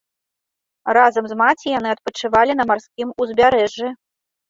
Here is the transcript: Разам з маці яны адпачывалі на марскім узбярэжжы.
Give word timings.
Разам 0.99 1.23
з 1.33 1.37
маці 1.43 1.67
яны 1.77 1.89
адпачывалі 1.97 2.59
на 2.61 2.69
марскім 2.73 3.07
узбярэжжы. 3.23 3.97